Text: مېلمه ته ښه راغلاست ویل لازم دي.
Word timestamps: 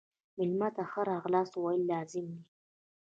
مېلمه 0.37 0.69
ته 0.75 0.83
ښه 0.91 1.01
راغلاست 1.11 1.53
ویل 1.57 1.81
لازم 1.91 2.25
دي. 2.33 2.43